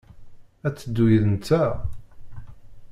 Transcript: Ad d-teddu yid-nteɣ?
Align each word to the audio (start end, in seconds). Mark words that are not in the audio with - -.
Ad 0.67 0.71
d-teddu 0.73 1.05
yid-nteɣ? 1.11 1.71